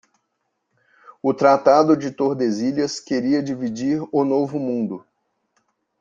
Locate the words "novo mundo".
4.25-5.05